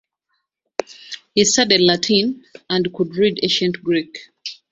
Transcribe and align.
He 1.35 1.45
studied 1.45 1.81
Latin 1.81 2.43
and 2.71 2.91
could 2.91 3.15
read 3.15 3.37
ancient 3.43 3.83
Greek. 3.83 4.17